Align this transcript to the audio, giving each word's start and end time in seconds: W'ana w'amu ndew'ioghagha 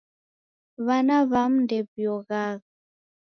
W'ana 0.85 1.17
w'amu 1.31 1.57
ndew'ioghagha 1.63 2.65